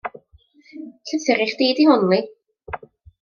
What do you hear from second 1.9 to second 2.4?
hwn 'li.